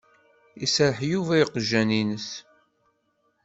Iserreḥ 0.65 0.99
Yuba 1.11 1.33
i 1.37 1.39
yiqjan-ines. 1.41 2.29